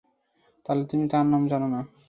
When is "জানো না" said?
1.51-1.79